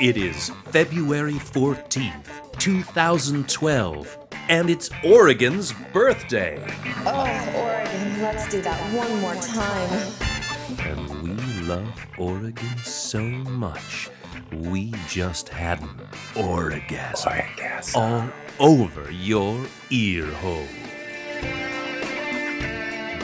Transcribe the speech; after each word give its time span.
It 0.00 0.16
is 0.16 0.50
February 0.66 1.32
14th, 1.34 2.58
2012, 2.58 4.18
and 4.48 4.70
it's 4.70 4.90
Oregon's 5.04 5.72
birthday. 5.92 6.64
Oh, 7.04 7.52
Oregon. 7.56 8.22
Let's 8.22 8.48
do 8.48 8.60
that 8.62 8.78
one 8.94 9.20
more 9.20 9.34
time. 9.36 10.12
And 10.86 11.22
we 11.22 11.66
love 11.66 11.92
Oregon 12.16 12.78
so 12.78 13.20
much, 13.20 14.08
we 14.52 14.92
just 15.08 15.48
had 15.48 15.80
an 15.82 16.00
orgasm 16.36 17.32
Orgasm. 17.32 18.00
all 18.00 18.30
over 18.60 19.10
your 19.10 19.60
ear 19.90 20.26
hole. 20.34 20.66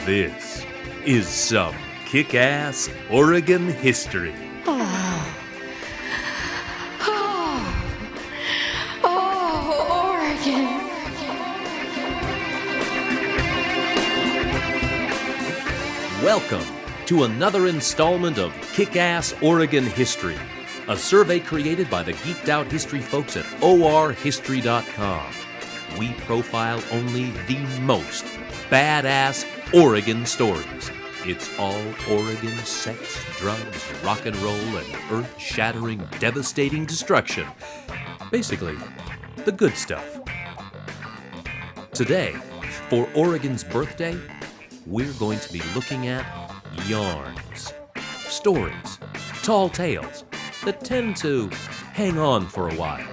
This 0.05 0.65
is 1.05 1.27
some 1.27 1.75
kick 2.05 2.35
ass 2.35 2.89
Oregon 3.09 3.69
history. 3.69 4.35
Oh, 4.67 4.77
Welcome 16.37 16.67
to 17.05 17.23
another 17.23 17.67
installment 17.67 18.37
of 18.39 18.51
Kick 18.73 18.97
Ass 18.97 19.33
Oregon 19.41 19.85
History, 19.85 20.35
a 20.89 20.97
survey 20.97 21.39
created 21.39 21.89
by 21.89 22.03
the 22.03 22.11
geeked 22.11 22.49
out 22.49 22.69
history 22.69 22.99
folks 22.99 23.37
at 23.37 23.45
orhistory.com. 23.61 25.33
We 25.97 26.11
profile 26.25 26.83
only 26.91 27.31
the 27.47 27.59
most 27.79 28.25
badass 28.69 29.45
Oregon 29.73 30.25
stories. 30.25 30.91
It's 31.23 31.57
all 31.57 31.81
Oregon 32.11 32.57
sex, 32.65 33.17
drugs, 33.37 33.89
rock 34.03 34.25
and 34.25 34.35
roll, 34.39 34.55
and 34.55 35.11
earth 35.11 35.39
shattering, 35.39 36.05
devastating 36.19 36.85
destruction. 36.85 37.47
Basically, 38.29 38.75
the 39.45 39.53
good 39.53 39.77
stuff. 39.77 40.19
Today, 41.93 42.35
for 42.89 43.07
Oregon's 43.15 43.63
birthday, 43.63 44.19
we're 44.85 45.13
going 45.13 45.39
to 45.39 45.51
be 45.51 45.61
looking 45.73 46.07
at 46.07 46.25
yarns, 46.87 47.73
stories, 48.27 48.99
tall 49.43 49.69
tales 49.69 50.23
that 50.63 50.83
tend 50.83 51.17
to 51.17 51.49
hang 51.93 52.17
on 52.17 52.45
for 52.45 52.69
a 52.69 52.75
while. 52.75 53.07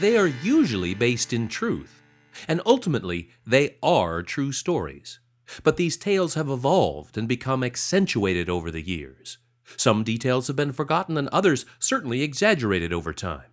They 0.00 0.16
are 0.16 0.28
usually 0.28 0.94
based 0.94 1.32
in 1.32 1.48
truth, 1.48 2.02
and 2.48 2.60
ultimately 2.64 3.30
they 3.46 3.76
are 3.82 4.22
true 4.22 4.52
stories. 4.52 5.20
But 5.62 5.76
these 5.76 5.96
tales 5.96 6.34
have 6.34 6.48
evolved 6.48 7.18
and 7.18 7.28
become 7.28 7.62
accentuated 7.62 8.48
over 8.48 8.70
the 8.70 8.80
years. 8.82 9.38
Some 9.76 10.02
details 10.04 10.46
have 10.46 10.56
been 10.56 10.72
forgotten, 10.72 11.18
and 11.18 11.28
others 11.28 11.66
certainly 11.78 12.22
exaggerated 12.22 12.92
over 12.92 13.12
time. 13.12 13.50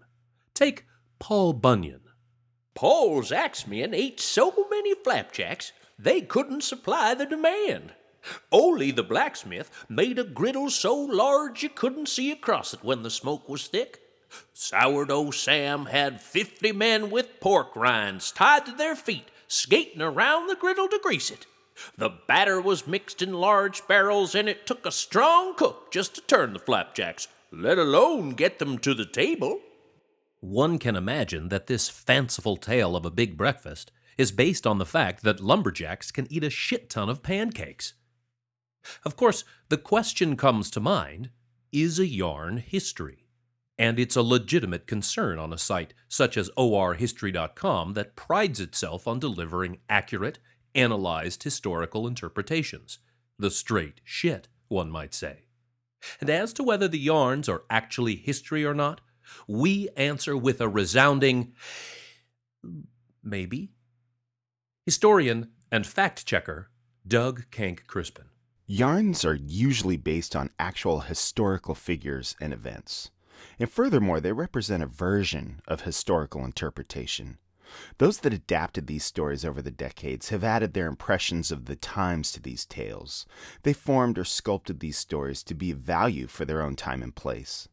Take 0.53 0.85
Paul 1.19 1.53
Bunyan. 1.53 2.01
Paul's 2.73 3.31
axemen 3.31 3.93
ate 3.93 4.19
so 4.21 4.67
many 4.69 4.95
flapjacks 5.03 5.73
they 5.99 6.21
couldn't 6.21 6.63
supply 6.63 7.13
the 7.13 7.25
demand. 7.25 7.93
Ole 8.51 8.91
the 8.91 9.03
blacksmith 9.03 9.69
made 9.87 10.17
a 10.17 10.23
griddle 10.23 10.69
so 10.69 10.95
large 10.95 11.61
you 11.63 11.69
couldn't 11.69 12.09
see 12.09 12.31
across 12.31 12.73
it 12.73 12.83
when 12.83 13.03
the 13.03 13.09
smoke 13.09 13.47
was 13.49 13.67
thick. 13.67 13.99
Sourdough 14.53 15.31
Sam 15.31 15.87
had 15.87 16.21
fifty 16.21 16.71
men 16.71 17.09
with 17.09 17.39
pork 17.39 17.75
rinds 17.75 18.31
tied 18.31 18.65
to 18.65 18.71
their 18.71 18.95
feet, 18.95 19.29
skating 19.47 20.01
around 20.01 20.47
the 20.47 20.55
griddle 20.55 20.87
to 20.87 20.99
grease 21.01 21.31
it. 21.31 21.45
The 21.97 22.11
batter 22.27 22.61
was 22.61 22.87
mixed 22.87 23.21
in 23.21 23.33
large 23.33 23.87
barrels, 23.87 24.35
and 24.35 24.49
it 24.49 24.67
took 24.67 24.85
a 24.85 24.91
strong 24.91 25.55
cook 25.55 25.91
just 25.91 26.15
to 26.15 26.21
turn 26.21 26.53
the 26.53 26.59
flapjacks, 26.59 27.27
let 27.51 27.77
alone 27.77 28.31
get 28.31 28.59
them 28.59 28.77
to 28.79 28.93
the 28.93 29.05
table. 29.05 29.61
One 30.41 30.77
can 30.77 30.95
imagine 30.95 31.49
that 31.49 31.67
this 31.67 31.89
fanciful 31.89 32.57
tale 32.57 32.95
of 32.95 33.05
a 33.05 33.11
big 33.11 33.37
breakfast 33.37 33.91
is 34.19 34.33
based 34.33 34.67
on 34.67 34.79
the 34.79 34.85
fact 34.85 35.23
that 35.23 35.39
lumberjacks 35.39 36.11
can 36.11 36.27
eat 36.29 36.43
a 36.43 36.49
shit 36.49 36.89
ton 36.89 37.07
of 37.07 37.23
pancakes. 37.23 37.93
Of 39.05 39.15
course, 39.15 39.45
the 39.69 39.77
question 39.77 40.35
comes 40.35 40.69
to 40.71 40.81
mind 40.81 41.29
is 41.71 41.99
a 41.99 42.05
yarn 42.05 42.57
history? 42.57 43.27
And 43.77 43.97
it's 43.97 44.17
a 44.17 44.21
legitimate 44.21 44.87
concern 44.87 45.39
on 45.39 45.53
a 45.53 45.57
site 45.57 45.93
such 46.09 46.35
as 46.35 46.49
orhistory.com 46.57 47.93
that 47.93 48.17
prides 48.17 48.59
itself 48.59 49.07
on 49.07 49.19
delivering 49.19 49.77
accurate, 49.87 50.39
analyzed 50.75 51.43
historical 51.43 52.05
interpretations. 52.05 52.99
The 53.37 53.49
straight 53.49 54.01
shit, 54.03 54.49
one 54.67 54.91
might 54.91 55.13
say. 55.13 55.45
And 56.19 56.29
as 56.29 56.51
to 56.53 56.63
whether 56.63 56.89
the 56.89 56.99
yarns 56.99 57.47
are 57.47 57.63
actually 57.69 58.17
history 58.17 58.65
or 58.65 58.73
not, 58.73 58.99
we 59.47 59.87
answer 59.95 60.35
with 60.35 60.59
a 60.59 60.67
resounding 60.67 61.53
maybe. 63.23 63.71
Historian 64.89 65.51
and 65.71 65.85
fact 65.85 66.25
checker 66.25 66.71
Doug 67.07 67.43
Kenck 67.51 67.85
Crispin. 67.85 68.25
Yarns 68.65 69.23
are 69.23 69.35
usually 69.35 69.97
based 69.97 70.35
on 70.35 70.49
actual 70.57 71.01
historical 71.01 71.75
figures 71.75 72.35
and 72.41 72.53
events. 72.53 73.11
And 73.59 73.69
furthermore, 73.69 74.19
they 74.19 74.31
represent 74.31 74.81
a 74.81 74.87
version 74.87 75.61
of 75.67 75.81
historical 75.81 76.43
interpretation. 76.43 77.37
Those 77.99 78.17
that 78.21 78.33
adapted 78.33 78.87
these 78.87 79.03
stories 79.03 79.45
over 79.45 79.61
the 79.61 79.69
decades 79.69 80.29
have 80.29 80.43
added 80.43 80.73
their 80.73 80.87
impressions 80.87 81.51
of 81.51 81.65
the 81.65 81.75
times 81.75 82.31
to 82.31 82.41
these 82.41 82.65
tales. 82.65 83.27
They 83.61 83.73
formed 83.73 84.17
or 84.17 84.25
sculpted 84.25 84.79
these 84.79 84.97
stories 84.97 85.43
to 85.43 85.53
be 85.53 85.69
of 85.69 85.77
value 85.77 86.25
for 86.25 86.45
their 86.45 86.63
own 86.63 86.75
time 86.75 87.03
and 87.03 87.13
place. 87.13 87.69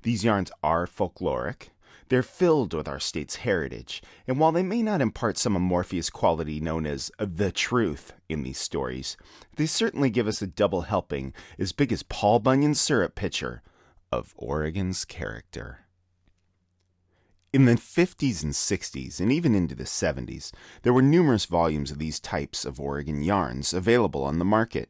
These 0.00 0.24
yarns 0.24 0.50
are 0.62 0.86
folkloric. 0.86 1.73
They're 2.14 2.22
filled 2.22 2.74
with 2.74 2.86
our 2.86 3.00
state's 3.00 3.34
heritage, 3.34 4.00
and 4.28 4.38
while 4.38 4.52
they 4.52 4.62
may 4.62 4.84
not 4.84 5.00
impart 5.00 5.36
some 5.36 5.56
amorphous 5.56 6.10
quality 6.10 6.60
known 6.60 6.86
as 6.86 7.10
the 7.18 7.50
truth 7.50 8.12
in 8.28 8.44
these 8.44 8.58
stories, 8.58 9.16
they 9.56 9.66
certainly 9.66 10.10
give 10.10 10.28
us 10.28 10.40
a 10.40 10.46
double 10.46 10.82
helping 10.82 11.34
as 11.58 11.72
big 11.72 11.90
as 11.90 12.04
Paul 12.04 12.38
Bunyan's 12.38 12.80
syrup 12.80 13.16
pitcher 13.16 13.62
of 14.12 14.32
Oregon's 14.36 15.04
character. 15.04 15.86
In 17.52 17.64
the 17.64 17.72
50s 17.74 18.44
and 18.44 18.52
60s, 18.52 19.18
and 19.18 19.32
even 19.32 19.56
into 19.56 19.74
the 19.74 19.82
70s, 19.82 20.52
there 20.82 20.92
were 20.92 21.02
numerous 21.02 21.46
volumes 21.46 21.90
of 21.90 21.98
these 21.98 22.20
types 22.20 22.64
of 22.64 22.78
Oregon 22.78 23.24
yarns 23.24 23.74
available 23.74 24.22
on 24.22 24.38
the 24.38 24.44
market. 24.44 24.88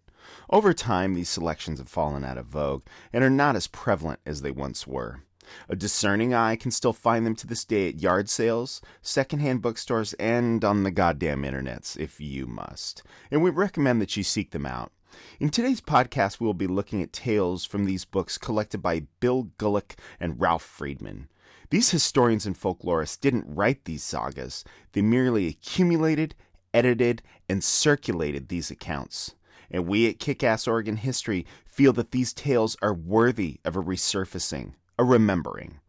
Over 0.50 0.74
time, 0.74 1.14
these 1.14 1.30
selections 1.30 1.78
have 1.78 1.88
fallen 1.88 2.22
out 2.22 2.36
of 2.36 2.48
vogue 2.48 2.84
and 3.14 3.24
are 3.24 3.30
not 3.30 3.56
as 3.56 3.66
prevalent 3.66 4.20
as 4.26 4.42
they 4.42 4.50
once 4.50 4.86
were. 4.86 5.22
A 5.68 5.76
discerning 5.76 6.34
eye 6.34 6.56
can 6.56 6.70
still 6.70 6.92
find 6.92 7.26
them 7.26 7.34
to 7.36 7.46
this 7.46 7.64
day 7.64 7.88
at 7.88 8.00
yard 8.00 8.28
sales, 8.28 8.80
secondhand 9.02 9.62
bookstores, 9.62 10.12
and 10.14 10.64
on 10.64 10.82
the 10.82 10.90
goddamn 10.90 11.42
internets, 11.42 11.96
if 11.96 12.20
you 12.20 12.46
must. 12.46 13.02
And 13.30 13.42
we 13.42 13.50
recommend 13.50 14.00
that 14.00 14.16
you 14.16 14.22
seek 14.22 14.50
them 14.50 14.66
out. 14.66 14.92
In 15.38 15.48
today's 15.48 15.80
podcast, 15.80 16.40
we 16.40 16.46
will 16.46 16.54
be 16.54 16.66
looking 16.66 17.02
at 17.02 17.12
tales 17.12 17.64
from 17.64 17.84
these 17.84 18.04
books 18.04 18.38
collected 18.38 18.78
by 18.78 19.06
Bill 19.20 19.50
Gulick 19.58 19.96
and 20.18 20.40
Ralph 20.40 20.62
Friedman. 20.62 21.28
These 21.70 21.90
historians 21.90 22.46
and 22.46 22.58
folklorists 22.58 23.20
didn't 23.20 23.46
write 23.46 23.84
these 23.84 24.02
sagas, 24.02 24.64
they 24.92 25.02
merely 25.02 25.48
accumulated, 25.48 26.34
edited, 26.72 27.22
and 27.48 27.62
circulated 27.64 28.48
these 28.48 28.70
accounts. 28.70 29.34
And 29.70 29.86
we 29.86 30.08
at 30.08 30.18
Kick 30.18 30.44
Ass 30.44 30.68
Oregon 30.68 30.96
History 30.96 31.46
feel 31.64 31.92
that 31.94 32.12
these 32.12 32.32
tales 32.32 32.76
are 32.82 32.94
worthy 32.94 33.60
of 33.64 33.76
a 33.76 33.82
resurfacing, 33.82 34.74
a 34.98 35.04
remembering. 35.04 35.80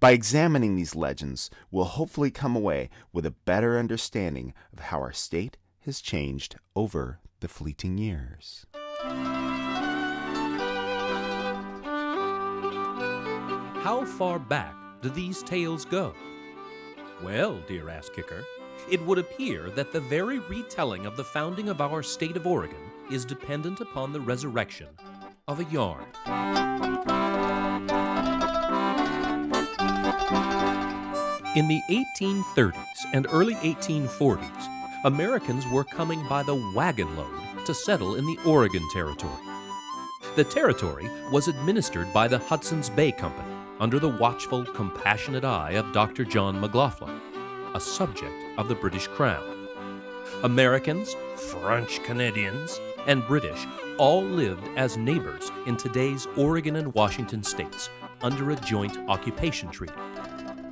By 0.00 0.12
examining 0.12 0.76
these 0.76 0.94
legends, 0.94 1.50
we'll 1.70 1.84
hopefully 1.84 2.30
come 2.30 2.56
away 2.56 2.90
with 3.12 3.26
a 3.26 3.30
better 3.30 3.78
understanding 3.78 4.54
of 4.72 4.80
how 4.80 4.98
our 4.98 5.12
state 5.12 5.56
has 5.80 6.00
changed 6.00 6.56
over 6.74 7.20
the 7.40 7.48
fleeting 7.48 7.98
years. 7.98 8.66
how 13.86 14.04
far 14.04 14.40
back 14.40 14.74
do 15.00 15.08
these 15.08 15.44
tales 15.44 15.84
go? 15.84 16.12
Well, 17.22 17.60
dear 17.68 17.88
ass 17.88 18.10
kicker, 18.12 18.42
it 18.90 19.00
would 19.06 19.16
appear 19.16 19.70
that 19.70 19.92
the 19.92 20.00
very 20.00 20.40
retelling 20.40 21.06
of 21.06 21.16
the 21.16 21.22
founding 21.22 21.68
of 21.68 21.80
our 21.80 22.02
state 22.02 22.36
of 22.36 22.48
Oregon 22.48 22.90
is 23.12 23.24
dependent 23.24 23.80
upon 23.80 24.12
the 24.12 24.20
resurrection 24.20 24.88
of 25.46 25.60
a 25.60 25.64
yarn. 25.66 26.85
In 31.56 31.68
the 31.68 31.80
1830s 31.88 33.06
and 33.14 33.26
early 33.30 33.54
1840s, 33.54 34.68
Americans 35.04 35.66
were 35.68 35.84
coming 35.84 36.22
by 36.28 36.42
the 36.42 36.70
wagon 36.74 37.16
load 37.16 37.64
to 37.64 37.72
settle 37.72 38.16
in 38.16 38.26
the 38.26 38.38
Oregon 38.44 38.86
Territory. 38.92 39.32
The 40.34 40.44
territory 40.44 41.08
was 41.32 41.48
administered 41.48 42.12
by 42.12 42.28
the 42.28 42.36
Hudson's 42.36 42.90
Bay 42.90 43.10
Company 43.10 43.48
under 43.80 43.98
the 43.98 44.10
watchful, 44.10 44.66
compassionate 44.66 45.46
eye 45.46 45.70
of 45.70 45.94
Dr. 45.94 46.26
John 46.26 46.60
McLoughlin, 46.60 47.18
a 47.74 47.80
subject 47.80 48.34
of 48.58 48.68
the 48.68 48.74
British 48.74 49.06
Crown. 49.06 49.66
Americans, 50.42 51.16
French 51.36 52.02
Canadians, 52.04 52.78
and 53.06 53.26
British 53.26 53.66
all 53.96 54.22
lived 54.22 54.68
as 54.76 54.98
neighbors 54.98 55.50
in 55.66 55.78
today's 55.78 56.26
Oregon 56.36 56.76
and 56.76 56.92
Washington 56.92 57.42
states 57.42 57.88
under 58.20 58.50
a 58.50 58.56
joint 58.56 58.98
occupation 59.08 59.70
treaty. 59.70 59.94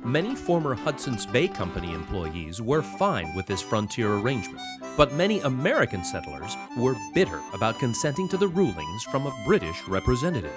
Many 0.05 0.35
former 0.35 0.75
Hudson's 0.75 1.25
Bay 1.25 1.47
Company 1.47 1.91
employees 1.91 2.61
were 2.61 2.83
fine 2.83 3.33
with 3.35 3.47
this 3.47 3.63
frontier 3.63 4.13
arrangement, 4.13 4.61
but 4.95 5.11
many 5.13 5.39
American 5.39 6.03
settlers 6.03 6.55
were 6.77 6.93
bitter 7.15 7.41
about 7.55 7.79
consenting 7.79 8.27
to 8.27 8.37
the 8.37 8.47
rulings 8.47 9.03
from 9.05 9.25
a 9.25 9.35
British 9.47 9.81
representative. 9.87 10.53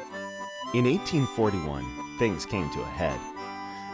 In 0.74 0.84
1841, 0.84 1.82
things 2.18 2.44
came 2.44 2.68
to 2.72 2.82
a 2.82 2.84
head. 2.84 3.18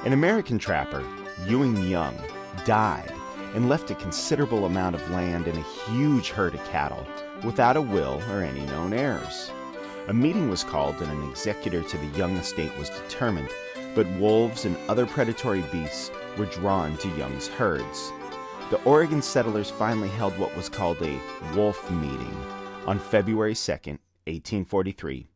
An 0.05 0.13
American 0.13 0.59
trapper, 0.59 1.05
Ewing 1.47 1.89
Young, 1.89 2.19
died 2.65 3.13
and 3.55 3.69
left 3.69 3.93
a 3.93 3.95
considerable 3.95 4.65
amount 4.65 4.97
of 4.97 5.11
land 5.11 5.47
and 5.47 5.57
a 5.57 5.89
huge 5.89 6.31
herd 6.31 6.57
of 6.57 6.65
cattle 6.65 7.07
without 7.45 7.77
a 7.77 7.81
will 7.81 8.21
or 8.29 8.43
any 8.43 8.67
known 8.67 8.93
heirs. 8.93 9.53
A 10.09 10.13
meeting 10.13 10.51
was 10.51 10.65
called 10.65 10.97
and 11.01 11.13
an 11.13 11.31
executor 11.31 11.85
to 11.85 11.97
the 11.97 12.19
Young 12.19 12.37
estate 12.39 12.77
was 12.77 12.91
determined 12.91 13.49
but 13.95 14.11
wolves 14.19 14.65
and 14.65 14.77
other 14.89 15.07
predatory 15.07 15.63
beasts 15.73 16.11
were 16.37 16.47
drawn 16.47 16.97
to 16.99 17.09
Young's 17.17 17.49
herds. 17.49 18.13
The 18.71 18.83
Oregon 18.85 19.23
settlers 19.23 19.71
finally 19.71 20.09
held 20.09 20.37
what 20.39 20.57
was 20.57 20.69
called 20.69 21.01
a 21.03 21.21
wolf 21.55 21.91
meeting 21.91 22.37
on 22.87 22.99
February 22.99 23.55
2, 23.55 23.73
1843. 23.73 25.29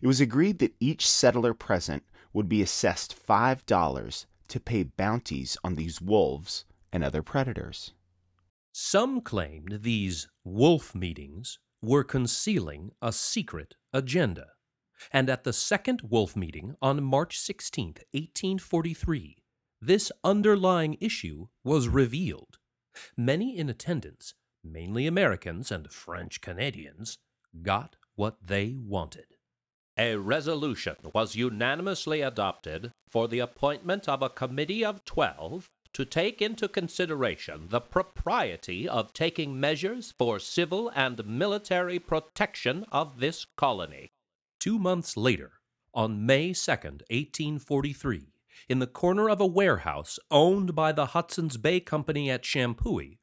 It 0.00 0.06
was 0.06 0.20
agreed 0.20 0.58
that 0.58 0.74
each 0.80 1.06
settler 1.06 1.54
present 1.54 2.02
would 2.32 2.48
be 2.48 2.62
assessed 2.62 3.14
$5 3.26 4.26
to 4.48 4.60
pay 4.60 4.82
bounties 4.84 5.56
on 5.62 5.74
these 5.74 6.00
wolves 6.00 6.64
and 6.92 7.04
other 7.04 7.22
predators. 7.22 7.92
Some 8.72 9.20
claimed 9.20 9.82
these 9.82 10.28
wolf 10.44 10.94
meetings 10.94 11.58
were 11.82 12.04
concealing 12.04 12.92
a 13.02 13.12
secret 13.12 13.74
agenda 13.92 14.48
and 15.12 15.28
at 15.30 15.44
the 15.44 15.52
second 15.52 16.02
Wolf 16.02 16.36
meeting 16.36 16.76
on 16.82 17.02
March 17.02 17.38
16, 17.38 17.86
1843, 18.12 19.36
this 19.80 20.10
underlying 20.24 20.96
issue 21.00 21.46
was 21.64 21.88
revealed. 21.88 22.58
Many 23.16 23.56
in 23.56 23.68
attendance, 23.68 24.34
mainly 24.64 25.06
Americans 25.06 25.70
and 25.70 25.90
French 25.90 26.40
Canadians, 26.40 27.18
got 27.62 27.96
what 28.16 28.36
they 28.44 28.74
wanted. 28.76 29.26
A 29.96 30.16
resolution 30.16 30.96
was 31.12 31.34
unanimously 31.34 32.20
adopted 32.20 32.92
for 33.08 33.26
the 33.26 33.40
appointment 33.40 34.08
of 34.08 34.22
a 34.22 34.28
committee 34.28 34.84
of 34.84 35.04
twelve 35.04 35.70
to 35.92 36.04
take 36.04 36.40
into 36.40 36.68
consideration 36.68 37.68
the 37.70 37.80
propriety 37.80 38.88
of 38.88 39.12
taking 39.12 39.58
measures 39.58 40.14
for 40.18 40.38
civil 40.38 40.92
and 40.94 41.26
military 41.26 41.98
protection 41.98 42.84
of 42.92 43.18
this 43.18 43.46
colony. 43.56 44.12
Two 44.60 44.78
months 44.80 45.16
later, 45.16 45.52
on 45.94 46.26
May 46.26 46.52
2, 46.52 46.70
1843, 46.72 48.32
in 48.68 48.80
the 48.80 48.88
corner 48.88 49.30
of 49.30 49.40
a 49.40 49.46
warehouse 49.46 50.18
owned 50.32 50.74
by 50.74 50.90
the 50.90 51.06
Hudson's 51.06 51.56
Bay 51.56 51.78
Company 51.78 52.28
at 52.28 52.42
Champoeg, 52.42 53.18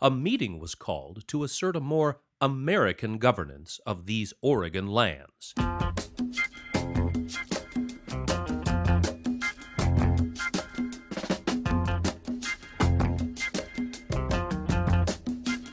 a 0.00 0.12
meeting 0.12 0.60
was 0.60 0.76
called 0.76 1.26
to 1.26 1.42
assert 1.42 1.74
a 1.74 1.80
more 1.80 2.20
American 2.40 3.18
governance 3.18 3.80
of 3.84 4.06
these 4.06 4.32
Oregon 4.42 4.86
lands. 4.86 5.54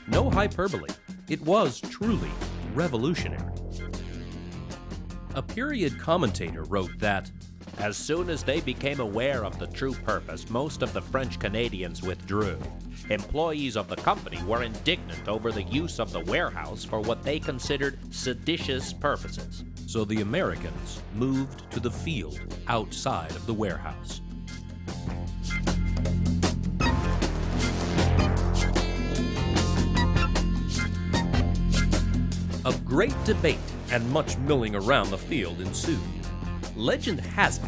No 0.08 0.28
hyperbole, 0.28 0.90
it 1.28 1.40
was 1.42 1.80
truly 1.80 2.30
revolutionary. 2.74 3.53
A 5.34 5.42
period 5.42 5.98
commentator 5.98 6.62
wrote 6.62 6.96
that 7.00 7.28
as 7.78 7.96
soon 7.96 8.30
as 8.30 8.44
they 8.44 8.60
became 8.60 9.00
aware 9.00 9.44
of 9.44 9.58
the 9.58 9.66
true 9.66 9.92
purpose, 9.92 10.48
most 10.48 10.80
of 10.80 10.92
the 10.92 11.02
French 11.02 11.40
Canadians 11.40 12.02
withdrew. 12.02 12.56
Employees 13.10 13.76
of 13.76 13.88
the 13.88 13.96
company 13.96 14.40
were 14.44 14.62
indignant 14.62 15.26
over 15.26 15.50
the 15.50 15.64
use 15.64 15.98
of 15.98 16.12
the 16.12 16.20
warehouse 16.20 16.84
for 16.84 17.00
what 17.00 17.24
they 17.24 17.40
considered 17.40 17.98
seditious 18.14 18.92
purposes. 18.92 19.64
So 19.88 20.04
the 20.04 20.20
Americans 20.20 21.02
moved 21.16 21.68
to 21.72 21.80
the 21.80 21.90
field 21.90 22.38
outside 22.68 23.32
of 23.32 23.44
the 23.46 23.54
warehouse. 23.54 24.20
A 32.66 32.72
great 32.84 33.12
debate 33.24 33.58
and 33.90 34.10
much 34.10 34.36
milling 34.38 34.74
around 34.74 35.10
the 35.10 35.18
field 35.18 35.60
ensued. 35.60 35.98
Legend 36.76 37.20
has 37.20 37.58
it 37.58 37.64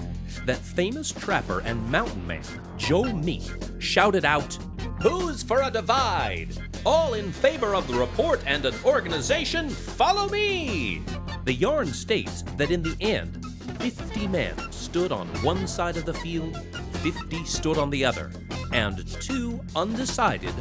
that 0.46 0.58
famous 0.58 1.12
trapper 1.12 1.60
and 1.60 1.90
mountain 1.90 2.26
man 2.26 2.42
Joe 2.76 3.12
Meek 3.12 3.50
shouted 3.78 4.24
out, 4.24 4.58
Who's 5.02 5.42
for 5.42 5.62
a 5.62 5.70
divide? 5.70 6.48
All 6.84 7.14
in 7.14 7.32
favor 7.32 7.74
of 7.74 7.86
the 7.88 7.98
report 7.98 8.40
and 8.46 8.64
an 8.64 8.74
organization, 8.84 9.68
follow 9.68 10.28
me! 10.28 11.02
The 11.44 11.52
yarn 11.52 11.88
states 11.88 12.42
that 12.56 12.70
in 12.70 12.82
the 12.82 12.96
end, 13.00 13.44
50 13.80 14.26
men 14.28 14.54
stood 14.72 15.12
on 15.12 15.28
one 15.42 15.66
side 15.66 15.96
of 15.96 16.06
the 16.06 16.14
field, 16.14 16.56
50 17.02 17.44
stood 17.44 17.78
on 17.78 17.90
the 17.90 18.04
other, 18.04 18.30
and 18.72 19.06
two 19.20 19.60
undecided 19.74 20.54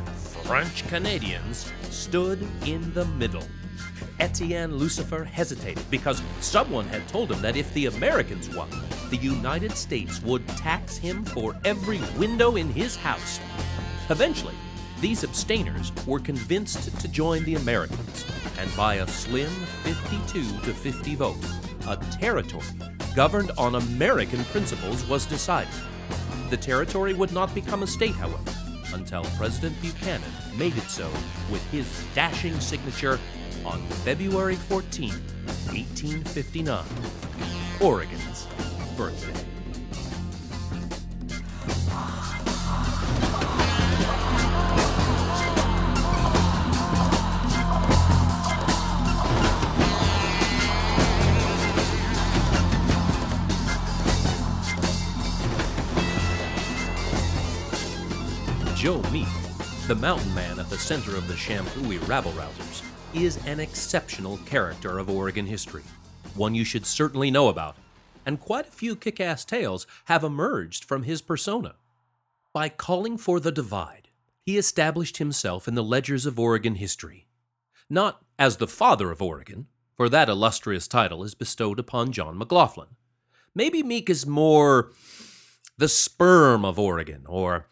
French 0.44 0.88
Canadians 0.88 1.72
stood 1.90 2.46
in 2.66 2.94
the 2.94 3.06
middle. 3.06 3.44
Etienne 4.20 4.76
Lucier 4.76 5.24
hesitated 5.24 5.84
because 5.90 6.22
someone 6.40 6.86
had 6.86 7.08
told 7.08 7.32
him 7.32 7.42
that 7.42 7.58
if 7.58 7.74
the 7.74 7.88
Americans 7.88 8.54
won, 8.56 8.70
the 9.10 9.18
United 9.18 9.72
States 9.74 10.22
would 10.24 10.48
tax 10.50 10.98
him 10.98 11.24
for 11.26 11.56
every 11.66 12.00
window 12.18 12.56
in 12.56 12.70
his 12.70 12.96
house. 12.96 13.40
Eventually, 14.10 14.56
these 15.02 15.24
abstainers 15.24 15.92
were 16.08 16.20
convinced 16.20 16.98
to 17.00 17.08
join 17.08 17.44
the 17.44 17.56
Americans, 17.56 18.26
and 18.58 18.74
by 18.76 18.96
a 18.96 19.08
slim 19.08 19.52
52 19.84 20.42
to 20.42 20.74
50 20.74 21.16
vote, 21.16 21.38
a 21.88 21.98
territory 22.20 22.66
governed 23.16 23.52
on 23.58 23.76
American 23.76 24.44
principles 24.46 25.06
was 25.08 25.26
decided. 25.26 25.74
The 26.50 26.58
territory 26.58 27.14
would 27.14 27.34
not 27.34 27.54
become 27.54 27.84
a 27.84 27.88
state, 27.88 28.16
however, 28.16 28.40
until 28.94 29.24
President 29.38 29.80
Buchanan 29.82 30.32
made 30.58 30.78
it 30.78 30.90
so 30.90 31.10
with 31.52 31.64
his 31.72 31.86
dashing 32.14 32.60
signature 32.60 33.20
on 33.66 33.82
February 34.04 34.56
14, 34.56 35.10
1859, 35.10 36.86
Oregon's 37.82 38.48
birthday. 38.96 39.46
Joe 58.86 59.02
Meek, 59.12 59.26
the 59.88 59.96
mountain 59.96 60.36
man 60.36 60.60
at 60.60 60.70
the 60.70 60.78
center 60.78 61.16
of 61.16 61.28
the 61.28 61.34
Champoeg 61.34 62.08
rabble 62.08 62.34
rousers, 62.34 62.75
is 63.24 63.38
an 63.46 63.60
exceptional 63.60 64.38
character 64.46 65.00
of 65.00 65.10
Oregon 65.10 65.46
history, 65.46 65.84
one 66.36 66.56
you 66.56 66.64
should 66.64 66.86
certainly 66.86 67.32
know 67.32 67.48
about, 67.48 67.78
and 68.26 68.40
quite 68.40 68.68
a 68.68 68.72
few 68.72 68.96
kick 68.96 69.20
ass 69.20 69.46
tales 69.46 69.88
have 70.06 70.24
emerged 70.24 70.84
from 70.84 71.04
his 71.04 71.22
persona. 71.22 71.76
By 72.54 72.70
calling 72.70 73.18
for 73.18 73.40
the 73.40 73.52
divide, 73.52 74.10
he 74.42 74.58
established 74.58 75.18
himself 75.18 75.68
in 75.68 75.76
the 75.76 75.84
ledgers 75.84 76.26
of 76.26 76.40
Oregon 76.40 76.76
history. 76.76 77.28
Not 77.90 78.22
as 78.38 78.58
the 78.58 78.68
father 78.68 79.12
of 79.12 79.22
Oregon, 79.22 79.68
for 79.96 80.10
that 80.10 80.30
illustrious 80.30 80.88
title 80.88 81.24
is 81.24 81.36
bestowed 81.36 81.80
upon 81.80 82.12
John 82.12 82.38
McLoughlin, 82.38 82.96
Maybe 83.58 83.84
Meek 83.84 84.10
is 84.10 84.28
more 84.28 84.92
the 85.78 85.88
sperm 85.88 86.66
of 86.66 86.78
Oregon, 86.78 87.24
or 87.26 87.68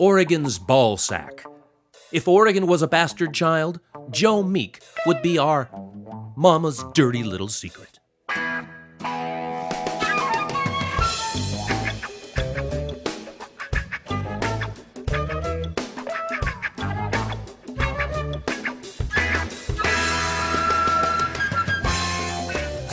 Oregon's 0.00 0.58
ball 0.58 0.96
sack. 0.96 1.44
If 2.10 2.26
Oregon 2.26 2.66
was 2.66 2.80
a 2.80 2.88
bastard 2.88 3.34
child, 3.34 3.80
Joe 4.10 4.42
Meek 4.42 4.80
would 5.04 5.20
be 5.20 5.36
our 5.36 5.68
mama's 6.36 6.82
dirty 6.94 7.22
little 7.22 7.48
secret. 7.48 7.98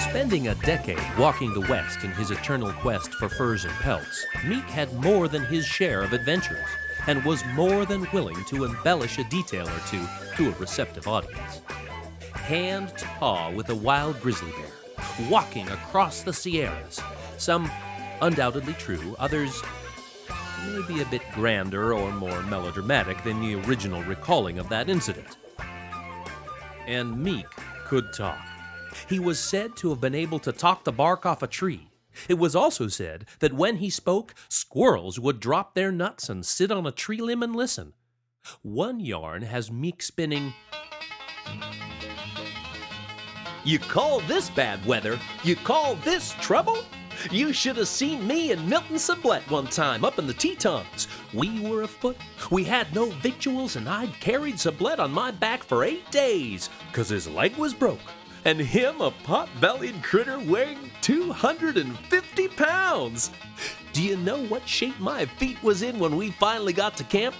Spending 0.09 0.49
a 0.49 0.55
decade 0.55 0.99
walking 1.17 1.53
the 1.53 1.65
West 1.69 2.03
in 2.03 2.11
his 2.11 2.31
eternal 2.31 2.73
quest 2.73 3.13
for 3.13 3.29
furs 3.29 3.63
and 3.63 3.73
pelts, 3.75 4.25
Meek 4.45 4.65
had 4.65 4.91
more 5.01 5.29
than 5.29 5.45
his 5.45 5.65
share 5.65 6.01
of 6.01 6.11
adventures 6.11 6.67
and 7.07 7.23
was 7.23 7.43
more 7.53 7.85
than 7.85 8.07
willing 8.11 8.43
to 8.45 8.65
embellish 8.65 9.19
a 9.19 9.23
detail 9.25 9.67
or 9.67 9.79
two 9.87 10.05
to 10.37 10.49
a 10.49 10.55
receptive 10.59 11.07
audience. 11.07 11.61
Hand 12.33 12.95
to 12.97 13.05
paw 13.19 13.51
with 13.51 13.69
a 13.69 13.75
wild 13.75 14.19
grizzly 14.21 14.51
bear, 14.51 15.29
walking 15.29 15.67
across 15.69 16.21
the 16.21 16.33
Sierras, 16.33 16.99
some 17.37 17.69
undoubtedly 18.21 18.73
true, 18.73 19.15
others 19.19 19.61
maybe 20.67 21.01
a 21.01 21.05
bit 21.05 21.21
grander 21.33 21.93
or 21.93 22.11
more 22.13 22.41
melodramatic 22.43 23.23
than 23.23 23.41
the 23.41 23.55
original 23.67 24.01
recalling 24.03 24.59
of 24.59 24.69
that 24.69 24.89
incident. 24.89 25.37
And 26.87 27.21
Meek 27.21 27.47
could 27.85 28.13
talk. 28.13 28.39
He 29.07 29.19
was 29.19 29.39
said 29.39 29.75
to 29.77 29.89
have 29.89 30.01
been 30.01 30.15
able 30.15 30.39
to 30.39 30.51
talk 30.51 30.83
the 30.83 30.91
bark 30.91 31.25
off 31.25 31.43
a 31.43 31.47
tree. 31.47 31.87
It 32.29 32.35
was 32.35 32.55
also 32.55 32.87
said 32.87 33.25
that 33.39 33.53
when 33.53 33.77
he 33.77 33.89
spoke, 33.89 34.33
squirrels 34.49 35.19
would 35.19 35.39
drop 35.39 35.73
their 35.75 35.91
nuts 35.91 36.29
and 36.29 36.45
sit 36.45 36.71
on 36.71 36.85
a 36.85 36.91
tree 36.91 37.21
limb 37.21 37.43
and 37.43 37.55
listen. 37.55 37.93
One 38.61 38.99
yarn 38.99 39.41
has 39.43 39.71
Meek 39.71 40.01
spinning. 40.01 40.53
You 43.63 43.79
call 43.79 44.19
this 44.21 44.49
bad 44.51 44.85
weather? 44.85 45.19
You 45.43 45.55
call 45.55 45.95
this 45.95 46.33
trouble? 46.33 46.77
You 47.31 47.53
should 47.53 47.77
have 47.77 47.87
seen 47.87 48.27
me 48.27 48.51
and 48.51 48.69
Milton 48.69 48.97
Sublette 48.97 49.49
one 49.49 49.67
time 49.67 50.05
up 50.05 50.19
in 50.19 50.27
the 50.27 50.33
Tetons. 50.33 51.07
We 51.33 51.59
were 51.61 51.83
afoot. 51.83 52.17
We 52.51 52.63
had 52.63 52.93
no 52.93 53.05
victuals, 53.05 53.77
and 53.77 53.89
I'd 53.89 54.13
carried 54.19 54.55
Sublette 54.55 54.99
on 54.99 55.11
my 55.11 55.31
back 55.31 55.63
for 55.63 55.83
eight 55.83 56.09
days, 56.11 56.69
'cause 56.93 57.09
his 57.09 57.27
leg 57.27 57.55
was 57.55 57.73
broke 57.73 57.99
and 58.45 58.59
him 58.59 59.01
a 59.01 59.11
pot 59.11 59.49
bellied 59.59 60.01
critter 60.03 60.39
weighing 60.39 60.91
250 61.01 62.47
pounds. 62.49 63.31
Do 63.91 64.03
you 64.03 64.17
know 64.17 64.45
what 64.45 64.67
shape 64.67 64.99
my 64.99 65.25
feet 65.25 65.61
was 65.63 65.81
in 65.81 65.97
when 65.99 66.15
we 66.15 66.31
finally 66.31 66.73
got 66.73 66.95
to 66.97 67.03
camp? 67.03 67.35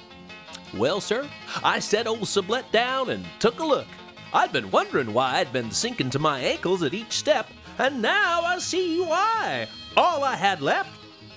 Well, 0.75 0.99
sir, 0.99 1.29
I 1.63 1.79
set 1.79 2.07
old 2.07 2.21
Sublette 2.21 2.71
down 2.71 3.11
and 3.11 3.25
took 3.39 3.59
a 3.59 3.65
look. 3.65 3.87
I'd 4.33 4.51
been 4.51 4.71
wondering 4.71 5.13
why 5.13 5.37
I'd 5.37 5.53
been 5.53 5.71
sinking 5.71 6.09
to 6.09 6.19
my 6.19 6.39
ankles 6.39 6.83
at 6.83 6.93
each 6.93 7.13
step, 7.13 7.47
and 7.77 8.01
now 8.01 8.41
I 8.41 8.57
see 8.59 8.99
why. 8.99 9.67
All 9.95 10.23
I 10.23 10.35
had 10.35 10.61
left 10.61 10.89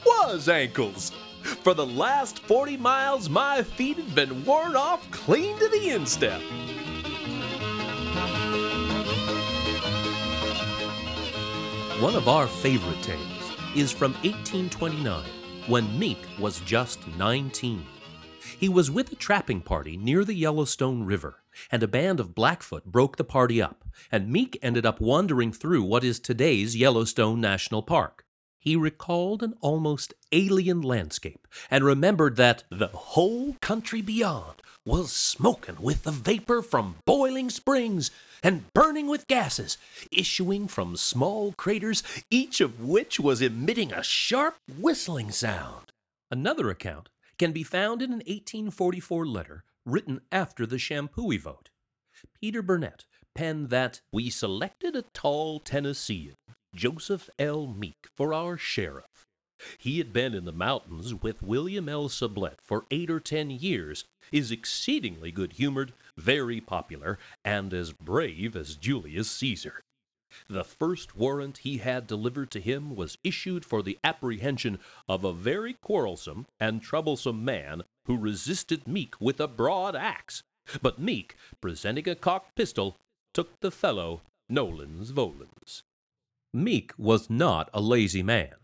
was 0.05 0.49
ankles. 0.49 1.13
For 1.43 1.75
the 1.75 1.87
last 1.87 2.41
40 2.41 2.77
miles, 2.79 3.29
my 3.29 3.63
feet 3.63 3.99
had 3.99 4.15
been 4.15 4.45
worn 4.45 4.75
off 4.75 5.09
clean 5.11 5.59
to 5.59 5.69
the 5.69 5.91
instep. 5.91 6.43
One 12.00 12.14
of 12.14 12.28
our 12.28 12.47
favorite 12.47 13.02
tales 13.02 13.57
is 13.75 13.90
from 13.90 14.12
1829 14.23 15.25
when 15.67 15.99
Meek 15.99 16.19
was 16.38 16.61
just 16.61 17.05
19. 17.19 17.85
He 18.57 18.69
was 18.69 18.88
with 18.88 19.11
a 19.11 19.17
trapping 19.17 19.61
party 19.61 19.97
near 19.97 20.25
the 20.25 20.37
Yellowstone 20.37 21.02
River, 21.02 21.43
and 21.73 21.83
a 21.83 21.88
band 21.88 22.21
of 22.21 22.37
Blackfoot 22.37 22.85
broke 22.85 23.17
the 23.17 23.25
party 23.25 23.61
up, 23.61 23.85
and 24.12 24.31
Meek 24.31 24.57
ended 24.62 24.87
up 24.87 25.00
wandering 25.00 25.50
through 25.50 25.83
what 25.83 26.05
is 26.05 26.21
today's 26.21 26.76
Yellowstone 26.76 27.40
National 27.40 27.83
Park. 27.83 28.25
He 28.61 28.76
recalled 28.76 29.43
an 29.43 29.55
almost 29.61 30.14
alien 30.31 30.83
landscape 30.83 31.49
and 31.69 31.83
remembered 31.83 32.37
that 32.37 32.62
the 32.71 32.88
whole 32.88 33.57
country 33.61 34.02
beyond 34.02 34.62
was 34.88 35.12
smoking 35.12 35.76
with 35.83 36.04
the 36.04 36.11
vapor 36.11 36.62
from 36.62 36.97
boiling 37.04 37.50
springs 37.50 38.11
and 38.42 38.64
burning 38.73 39.07
with 39.07 39.26
gases 39.26 39.76
issuing 40.11 40.66
from 40.66 40.97
small 40.97 41.52
craters, 41.52 42.02
each 42.30 42.62
of 42.62 42.80
which 42.80 43.21
was 43.21 43.42
emitting 43.42 43.92
a 43.92 44.02
sharp 44.02 44.57
whistling 44.78 45.30
sound. 45.30 45.92
Another 46.30 46.71
account 46.71 47.11
can 47.38 47.52
be 47.52 47.62
found 47.62 48.00
in 48.00 48.12
an 48.12 48.21
1844 48.21 49.26
letter 49.26 49.62
written 49.85 50.23
after 50.33 50.64
the 50.64 50.76
Champoeg 50.76 51.42
vote. 51.42 51.68
Peter 52.40 52.62
Burnett 52.62 53.04
penned 53.35 53.68
that 53.68 54.00
we 54.11 54.30
selected 54.30 54.97
a 54.97 55.04
tall 55.12 55.61
Tennessean, 55.61 56.33
Joseph 56.75 57.28
L. 57.38 57.66
Meek, 57.66 58.09
for 58.16 58.33
our 58.33 58.57
sheriff. 58.57 59.28
He 59.77 59.99
had 59.99 60.13
been 60.13 60.35
in 60.35 60.45
the 60.45 60.53
mountains 60.53 61.15
with 61.15 61.43
William 61.43 61.89
L. 61.89 62.09
Sublette 62.09 62.61
for 62.63 62.87
eight 62.91 63.11
or 63.11 63.21
ten 63.21 63.51
years, 63.51 64.05
is 64.33 64.51
exceedingly 64.51 65.33
good 65.33 65.55
humored, 65.55 65.93
very 66.17 66.61
popular, 66.61 67.19
and 67.45 67.75
as 67.75 67.93
brave 67.93 68.55
as 68.57 68.77
Julius 68.77 69.31
Caesar. 69.31 69.83
The 70.49 70.65
first 70.65 71.17
warrant 71.17 71.59
he 71.59 71.79
had 71.79 72.07
delivered 72.07 72.51
to 72.53 72.61
him 72.61 72.95
was 72.95 73.19
issued 73.25 73.65
for 73.65 73.83
the 73.83 73.99
apprehension 74.05 74.79
of 75.09 75.25
a 75.25 75.33
very 75.33 75.75
quarrelsome 75.75 76.47
and 76.61 76.83
troublesome 76.83 77.45
man 77.45 77.83
who 78.05 78.17
resisted 78.17 78.87
Meek 78.87 79.21
with 79.21 79.41
a 79.41 79.49
broad 79.49 79.97
axe. 79.97 80.43
But 80.83 80.99
Meek, 80.99 81.35
presenting 81.61 82.09
a 82.09 82.15
cocked 82.15 82.55
pistol, 82.55 82.97
took 83.33 83.59
the 83.61 83.71
fellow 83.71 84.21
nolens 84.51 85.13
volens. 85.13 85.83
Meek 86.53 86.93
was 86.99 87.31
not 87.31 87.71
a 87.73 87.81
lazy 87.81 88.23
man 88.23 88.58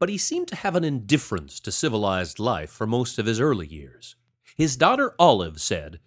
but 0.00 0.08
he 0.08 0.18
seemed 0.18 0.48
to 0.48 0.56
have 0.56 0.74
an 0.74 0.82
indifference 0.82 1.60
to 1.60 1.70
civilized 1.70 2.38
life 2.38 2.70
for 2.70 2.86
most 2.86 3.18
of 3.18 3.26
his 3.26 3.38
early 3.38 3.66
years. 3.66 4.16
His 4.56 4.76
daughter 4.76 5.14
Olive 5.18 5.60
said, 5.60 6.00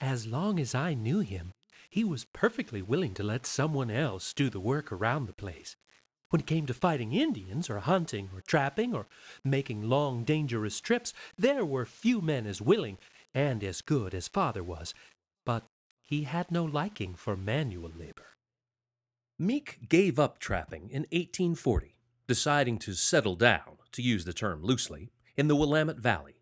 As 0.00 0.26
long 0.26 0.58
as 0.58 0.74
I 0.74 0.94
knew 0.94 1.20
him, 1.20 1.52
he 1.90 2.02
was 2.02 2.24
perfectly 2.32 2.80
willing 2.80 3.12
to 3.14 3.22
let 3.22 3.46
someone 3.46 3.90
else 3.90 4.32
do 4.32 4.48
the 4.48 4.58
work 4.58 4.90
around 4.90 5.26
the 5.26 5.34
place. 5.34 5.76
When 6.30 6.40
it 6.40 6.46
came 6.46 6.66
to 6.66 6.74
fighting 6.74 7.12
Indians, 7.12 7.70
or 7.70 7.78
hunting, 7.78 8.30
or 8.34 8.40
trapping, 8.40 8.94
or 8.94 9.06
making 9.44 9.82
long, 9.82 10.24
dangerous 10.24 10.80
trips, 10.80 11.12
there 11.36 11.64
were 11.64 11.86
few 11.86 12.20
men 12.20 12.46
as 12.46 12.60
willing 12.62 12.98
and 13.34 13.62
as 13.62 13.82
good 13.82 14.14
as 14.14 14.28
father 14.28 14.64
was, 14.64 14.94
but 15.44 15.64
he 16.02 16.22
had 16.22 16.50
no 16.50 16.64
liking 16.64 17.14
for 17.14 17.36
manual 17.36 17.92
labor. 17.94 18.34
Meek 19.38 19.88
gave 19.88 20.18
up 20.18 20.38
trapping 20.38 20.88
in 20.90 21.02
1840 21.12 21.95
deciding 22.26 22.78
to 22.78 22.94
settle 22.94 23.36
down, 23.36 23.78
to 23.92 24.02
use 24.02 24.24
the 24.24 24.32
term 24.32 24.62
loosely, 24.62 25.10
in 25.36 25.48
the 25.48 25.56
Willamette 25.56 25.98
Valley. 25.98 26.36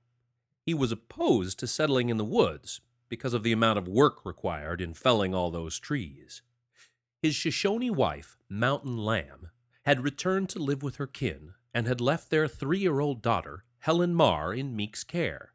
He 0.65 0.75
was 0.75 0.93
opposed 0.93 1.59
to 1.59 1.67
settling 1.67 2.09
in 2.09 2.17
the 2.17 2.25
woods 2.25 2.81
because 3.09 3.35
of 3.35 3.43
the 3.43 3.53
amount 3.53 3.79
of 3.79 3.87
work 3.87 4.25
required 4.25 4.81
in 4.81 4.95
felling 4.95 5.35
all 5.35 5.51
those 5.51 5.79
trees. 5.79 6.43
His 7.23 7.35
Shoshone 7.35 7.91
wife, 7.91 8.37
Mountain 8.49 8.99
Lamb, 8.99 9.51
had 9.85 10.03
returned 10.03 10.49
to 10.51 10.59
live 10.59 10.83
with 10.83 10.97
her 10.97 11.07
kin 11.07 11.55
and 11.73 11.87
had 11.87 12.01
left 12.01 12.31
their 12.31 12.49
three 12.49 12.79
year 12.79 13.01
old 13.01 13.23
daughter, 13.23 13.65
Helen 13.81 14.15
Mar, 14.15 14.55
in 14.55 14.75
Meek's 14.75 15.05
care. 15.05 15.53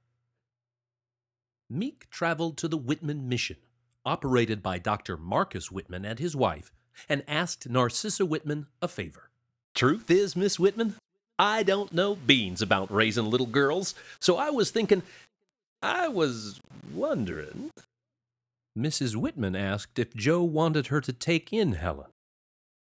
Meek 1.70 2.10
traveled 2.10 2.58
to 2.58 2.68
the 2.68 2.78
Whitman 2.78 3.30
Mission, 3.30 3.58
operated 4.06 4.62
by 4.62 4.80
Dr. 4.80 5.18
Marcus 5.18 5.72
Whitman 5.72 6.06
and 6.06 6.20
his 6.20 6.36
wife, 6.36 6.72
and 7.08 7.24
asked 7.28 7.70
Narcissa 7.70 8.26
Whitman 8.26 8.68
a 8.82 8.88
favor. 8.88 9.29
Truth 9.76 10.12
is, 10.12 10.36
Miss 10.36 10.60
Whitman, 10.60 10.96
I 11.38 11.64
don't 11.64 11.94
know 11.94 12.16
beans 12.16 12.62
about 12.62 12.92
raising 12.92 13.26
little 13.26 13.48
girls, 13.48 13.96
so 14.20 14.38
I 14.38 14.50
was 14.50 14.72
thinking, 14.72 15.04
I 15.82 16.10
was 16.10 16.60
wondering. 16.94 17.72
Mrs. 18.78 19.16
Whitman 19.16 19.56
asked 19.56 19.98
if 19.98 20.14
Joe 20.14 20.44
wanted 20.44 20.88
her 20.88 21.02
to 21.02 21.14
take 21.14 21.54
in 21.54 21.74
Helen. 21.74 22.10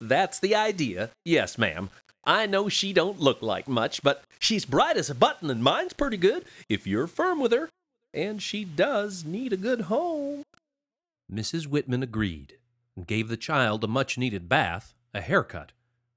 That's 0.00 0.40
the 0.40 0.54
idea. 0.54 1.10
Yes, 1.25 1.58
ma'am. 1.58 1.90
I 2.25 2.46
know 2.46 2.68
she 2.68 2.92
don't 2.92 3.20
look 3.20 3.40
like 3.40 3.68
much, 3.68 4.02
but 4.02 4.22
she's 4.38 4.64
bright 4.64 4.96
as 4.96 5.10
a 5.10 5.14
button 5.14 5.50
and 5.50 5.62
mine's 5.62 5.92
pretty 5.92 6.16
good 6.16 6.44
if 6.68 6.87
you're 6.87 7.06
firm 7.06 7.40
with 7.40 7.52
her. 7.52 7.68
And 8.12 8.42
she 8.42 8.64
does 8.64 9.25
need 9.25 9.52
a 9.52 9.56
good 9.56 9.82
home. 9.82 10.42
Mrs. 11.32 11.66
Whitman 11.66 12.02
agreed 12.02 12.54
and 12.96 13.06
gave 13.06 13.28
the 13.28 13.37
child 13.37 13.84
a 13.84 13.88
much 13.88 14.18
needed 14.18 14.49
bath, 14.49 14.94
a 15.14 15.20
haircut, 15.20 15.72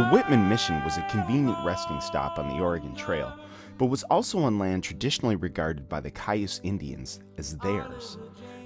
The 0.00 0.08
Whitman 0.08 0.48
Mission 0.48 0.82
was 0.82 0.96
a 0.96 1.06
convenient 1.10 1.58
resting 1.62 2.00
stop 2.00 2.38
on 2.38 2.48
the 2.48 2.58
Oregon 2.58 2.94
Trail, 2.94 3.38
but 3.76 3.88
was 3.88 4.02
also 4.04 4.38
on 4.38 4.58
land 4.58 4.82
traditionally 4.82 5.36
regarded 5.36 5.90
by 5.90 6.00
the 6.00 6.10
Cayuse 6.10 6.58
Indians 6.64 7.20
as 7.36 7.58
theirs. 7.58 8.16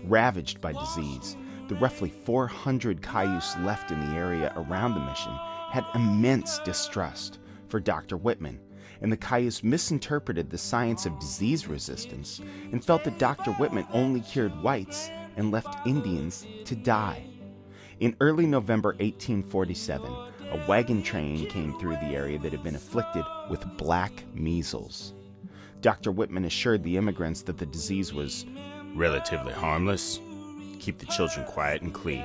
Ravaged 0.05 0.61
by 0.61 0.73
disease, 0.73 1.37
the 1.67 1.75
roughly 1.75 2.09
400 2.09 3.03
Cayuse 3.03 3.57
left 3.63 3.91
in 3.91 3.99
the 3.99 4.17
area 4.17 4.53
around 4.55 4.95
the 4.95 5.01
mission 5.01 5.37
had 5.73 5.85
immense 5.97 6.61
distrust 6.61 7.41
for 7.67 7.81
Dr. 7.81 8.17
Whitman, 8.17 8.61
and 9.01 9.11
the 9.11 9.17
Cayuse 9.17 9.65
misinterpreted 9.65 10.49
the 10.49 10.57
science 10.57 11.05
of 11.05 11.19
disease 11.19 11.67
resistance 11.67 12.41
and 12.71 12.85
felt 12.85 13.03
that 13.03 13.19
Dr. 13.19 13.51
Whitman 13.55 13.89
only 13.93 14.21
cured 14.21 14.63
whites 14.63 15.11
and 15.37 15.51
left 15.51 15.85
Indians 15.85 16.47
to 16.65 16.77
die. 16.77 17.27
In 17.99 18.15
early 18.21 18.47
November 18.47 18.91
1847, 19.01 20.34
a 20.55 20.67
wagon 20.69 21.03
train 21.03 21.47
came 21.47 21.77
through 21.79 21.97
the 21.97 22.15
area 22.15 22.39
that 22.39 22.53
had 22.53 22.63
been 22.63 22.77
afflicted 22.77 23.25
with 23.51 23.77
black 23.77 24.25
measles. 24.35 25.13
Dr. 25.81 26.13
Whitman 26.13 26.45
assured 26.45 26.85
the 26.85 26.97
immigrants 26.97 27.43
that 27.43 27.59
the 27.59 27.67
disease 27.67 28.15
was 28.15 28.47
relatively 28.95 29.53
harmless. 29.53 30.21
Keep 30.79 30.99
the 30.99 31.07
children 31.07 31.45
quiet 31.45 31.83
and 31.83 31.93
clean. 31.93 32.25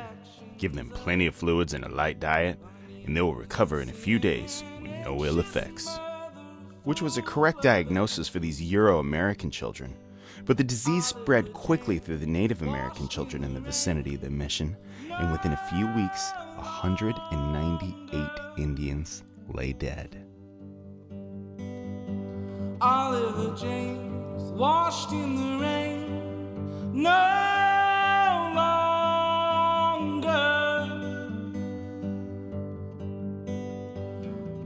Give 0.59 0.75
them 0.75 0.91
plenty 0.91 1.25
of 1.25 1.33
fluids 1.33 1.73
and 1.73 1.83
a 1.83 1.89
light 1.89 2.19
diet, 2.19 2.59
and 3.03 3.17
they 3.17 3.21
will 3.21 3.33
recover 3.33 3.81
in 3.81 3.89
a 3.89 3.93
few 3.93 4.19
days 4.19 4.63
with 4.79 4.91
no 4.91 5.25
ill 5.25 5.39
effects. 5.39 5.99
Which 6.83 7.01
was 7.01 7.17
a 7.17 7.23
correct 7.23 7.63
diagnosis 7.63 8.27
for 8.27 8.37
these 8.37 8.61
Euro 8.61 8.99
American 8.99 9.49
children. 9.49 9.95
But 10.45 10.57
the 10.57 10.63
disease 10.63 11.05
spread 11.05 11.51
quickly 11.53 11.97
through 11.97 12.17
the 12.17 12.27
Native 12.27 12.61
American 12.61 13.07
children 13.07 13.43
in 13.43 13.55
the 13.55 13.59
vicinity 13.59 14.15
of 14.15 14.21
the 14.21 14.29
mission, 14.29 14.77
and 15.11 15.31
within 15.31 15.51
a 15.51 15.69
few 15.69 15.87
weeks, 15.87 16.31
198 16.59 18.29
Indians 18.57 19.23
lay 19.53 19.73
dead. 19.73 20.25
Oliver 22.81 23.55
James 23.55 24.43
washed 24.51 25.11
in 25.11 25.35
the 25.35 25.57
rain 25.63 26.19
no 26.93 28.51
longer. 28.55 28.79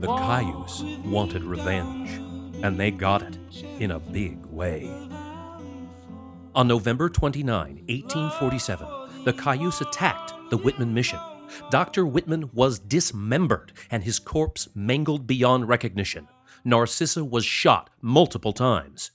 The 0.00 0.06
Cayuse 0.06 0.82
wanted 1.06 1.44
revenge, 1.44 2.10
and 2.62 2.78
they 2.78 2.90
got 2.90 3.22
it 3.22 3.38
in 3.78 3.92
a 3.92 4.00
big 4.00 4.44
way. 4.46 4.90
On 6.54 6.68
November 6.68 7.08
29, 7.08 7.84
1847, 7.88 9.24
the 9.24 9.32
Cayuse 9.32 9.80
attacked 9.80 10.34
the 10.50 10.56
Whitman 10.56 10.92
mission. 10.94 11.18
Dr. 11.70 12.06
Whitman 12.06 12.50
was 12.52 12.78
dismembered 12.78 13.72
and 13.90 14.04
his 14.04 14.18
corpse 14.18 14.68
mangled 14.74 15.26
beyond 15.26 15.68
recognition. 15.68 16.28
Narcissa 16.64 17.24
was 17.24 17.44
shot 17.44 17.90
multiple 18.00 18.52
times. 18.52 19.10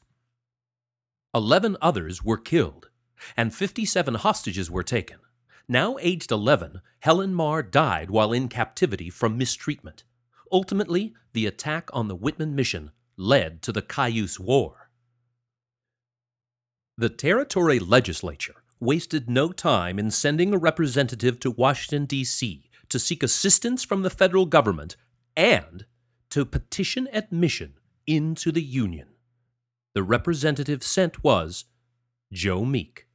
Eleven 1.33 1.77
others 1.81 2.23
were 2.23 2.37
killed, 2.37 2.89
and 3.37 3.53
57 3.53 4.15
hostages 4.15 4.69
were 4.69 4.83
taken. 4.83 5.19
Now 5.67 5.97
aged 5.99 6.31
11, 6.31 6.81
Helen 7.01 7.33
Mar 7.33 7.61
died 7.61 8.09
while 8.09 8.33
in 8.33 8.47
captivity 8.47 9.09
from 9.09 9.37
mistreatment. 9.37 10.03
Ultimately, 10.51 11.13
the 11.33 11.45
attack 11.45 11.89
on 11.93 12.07
the 12.07 12.15
Whitman 12.15 12.55
mission 12.55 12.91
led 13.17 13.61
to 13.61 13.71
the 13.71 13.83
Cayuse 13.83 14.39
War. 14.39 14.89
The 16.97 17.09
territory 17.09 17.79
legislature 17.79 18.63
wasted 18.79 19.29
no 19.29 19.51
time 19.51 19.99
in 19.99 20.11
sending 20.11 20.53
a 20.53 20.57
representative 20.57 21.39
to 21.39 21.51
Washington, 21.51 22.05
D.C. 22.05 22.69
to 22.89 22.99
seek 22.99 23.23
assistance 23.23 23.83
from 23.83 24.01
the 24.01 24.09
federal 24.09 24.45
government 24.45 24.95
and 25.35 25.85
to 26.29 26.45
petition 26.45 27.07
admission 27.11 27.73
into 28.07 28.51
the 28.51 28.61
Union. 28.61 29.07
The 29.93 30.03
representative 30.03 30.83
sent 30.83 31.23
was 31.23 31.65
Joe 32.31 32.63
Meek, 32.63 33.07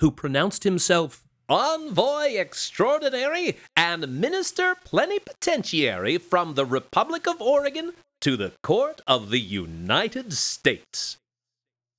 who 0.00 0.10
pronounced 0.10 0.64
himself 0.64 1.24
Envoy 1.48 2.34
extraordinary 2.36 3.58
and 3.76 4.20
minister 4.20 4.74
plenipotentiary 4.84 6.16
from 6.16 6.54
the 6.54 6.64
Republic 6.64 7.26
of 7.26 7.42
Oregon 7.42 7.92
to 8.22 8.36
the 8.36 8.52
Court 8.62 9.00
of 9.06 9.30
the 9.30 9.40
United 9.40 10.32
States. 10.32 11.18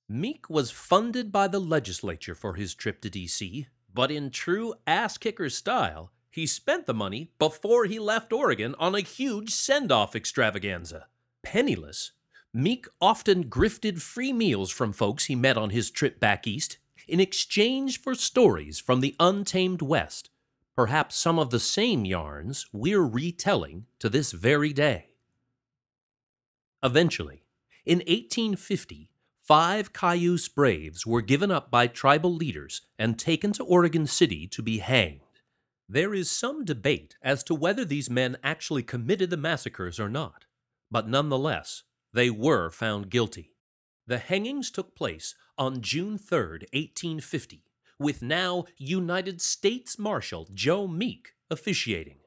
Meek 0.08 0.50
was 0.50 0.70
funded 0.70 1.32
by 1.32 1.48
the 1.48 1.60
legislature 1.60 2.34
for 2.34 2.54
his 2.54 2.74
trip 2.74 3.00
to 3.00 3.10
D.C., 3.10 3.68
but 3.92 4.10
in 4.10 4.30
true 4.30 4.74
ass 4.86 5.16
kicker 5.16 5.48
style, 5.48 6.12
he 6.30 6.46
spent 6.46 6.86
the 6.86 6.92
money 6.92 7.30
before 7.38 7.86
he 7.86 7.98
left 7.98 8.32
Oregon 8.32 8.74
on 8.78 8.94
a 8.94 9.00
huge 9.00 9.50
send 9.50 9.90
off 9.90 10.14
extravaganza. 10.14 11.06
Penniless, 11.42 12.12
Meek 12.52 12.86
often 13.00 13.44
grifted 13.44 14.02
free 14.02 14.32
meals 14.32 14.70
from 14.70 14.92
folks 14.92 15.26
he 15.26 15.34
met 15.34 15.56
on 15.56 15.70
his 15.70 15.90
trip 15.90 16.20
back 16.20 16.46
east 16.46 16.78
in 17.08 17.18
exchange 17.20 18.00
for 18.00 18.14
stories 18.14 18.78
from 18.78 19.00
the 19.00 19.16
untamed 19.18 19.80
West, 19.80 20.30
perhaps 20.76 21.16
some 21.16 21.38
of 21.38 21.50
the 21.50 21.60
same 21.60 22.04
yarns 22.04 22.66
we're 22.72 23.06
retelling 23.06 23.86
to 23.98 24.08
this 24.08 24.32
very 24.32 24.72
day. 24.72 25.10
Eventually, 26.82 27.44
in 27.86 27.98
1850, 27.98 29.10
five 29.46 29.92
Cayuse 29.92 30.48
braves 30.48 31.06
were 31.06 31.20
given 31.20 31.50
up 31.50 31.70
by 31.70 31.86
tribal 31.86 32.34
leaders 32.34 32.80
and 32.98 33.18
taken 33.18 33.52
to 33.52 33.64
Oregon 33.64 34.06
City 34.06 34.46
to 34.46 34.62
be 34.62 34.78
hanged. 34.78 35.20
There 35.86 36.14
is 36.14 36.30
some 36.30 36.64
debate 36.64 37.16
as 37.22 37.44
to 37.44 37.54
whether 37.54 37.84
these 37.84 38.08
men 38.08 38.38
actually 38.42 38.82
committed 38.82 39.28
the 39.28 39.36
massacres 39.36 40.00
or 40.00 40.08
not, 40.08 40.46
but 40.90 41.08
nonetheless, 41.08 41.82
they 42.14 42.30
were 42.30 42.70
found 42.70 43.10
guilty. 43.10 43.54
The 44.06 44.16
hangings 44.16 44.70
took 44.70 44.96
place 44.96 45.34
on 45.58 45.82
June 45.82 46.16
3, 46.16 46.38
1850, 46.72 47.64
with 47.98 48.22
now 48.22 48.64
United 48.78 49.42
States 49.42 49.98
Marshal 49.98 50.48
Joe 50.54 50.88
Meek 50.88 51.34
officiating. 51.50 52.18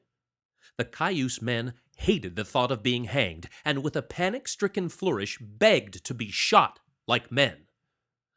The 0.76 0.84
Cayuse 0.84 1.42
men 1.42 1.74
hated 1.96 2.36
the 2.36 2.44
thought 2.44 2.70
of 2.70 2.84
being 2.84 3.04
hanged, 3.04 3.48
and 3.64 3.82
with 3.82 3.96
a 3.96 4.02
panic 4.02 4.46
stricken 4.46 4.88
flourish 4.88 5.38
begged 5.40 6.04
to 6.04 6.14
be 6.14 6.30
shot 6.30 6.78
like 7.08 7.32
men. 7.32 7.66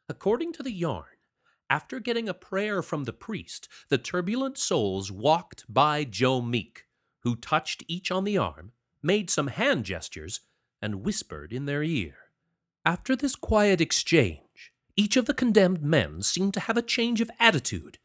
According 0.08 0.54
to 0.54 0.62
the 0.62 0.72
yarn, 0.72 1.04
after 1.70 2.00
getting 2.00 2.28
a 2.28 2.34
prayer 2.34 2.82
from 2.82 3.04
the 3.04 3.12
priest, 3.12 3.68
the 3.88 3.98
turbulent 3.98 4.58
souls 4.58 5.12
walked 5.12 5.64
by 5.72 6.04
Joe 6.04 6.42
Meek, 6.42 6.86
who 7.20 7.36
touched 7.36 7.84
each 7.86 8.10
on 8.10 8.24
the 8.24 8.36
arm, 8.36 8.72
made 9.02 9.30
some 9.30 9.46
hand 9.46 9.84
gestures, 9.84 10.40
and 10.80 11.04
whispered 11.04 11.52
in 11.52 11.66
their 11.66 11.82
ear. 11.82 12.14
After 12.84 13.14
this 13.14 13.36
quiet 13.36 13.80
exchange, 13.80 14.72
each 14.96 15.16
of 15.16 15.26
the 15.26 15.34
condemned 15.34 15.82
men 15.82 16.22
seemed 16.22 16.54
to 16.54 16.60
have 16.60 16.76
a 16.76 16.82
change 16.82 17.20
of 17.20 17.30
attitude. 17.38 17.98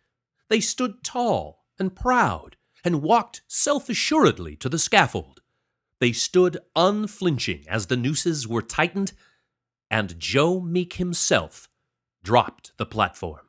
They 0.50 0.60
stood 0.60 1.04
tall 1.04 1.66
and 1.80 1.96
proud 1.96 2.56
and 2.84 3.02
walked 3.02 3.42
self 3.48 3.90
assuredly 3.90 4.56
to 4.58 4.70
the 4.70 4.80
scaffold. 4.80 5.42
They 6.00 6.12
stood 6.12 6.60
unflinching 6.76 7.66
as 7.68 7.88
the 7.88 7.98
nooses 7.98 8.48
were 8.48 8.62
tightened, 8.62 9.14
and 9.90 10.20
Joe 10.20 10.60
Meek 10.60 10.94
himself 10.94 11.70
dropped 12.24 12.72
the 12.78 12.86
platform. 12.86 13.48